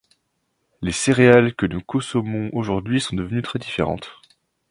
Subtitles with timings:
[0.81, 4.09] Les céréales que nous consommons aujourd'hui sont devenues très différentes.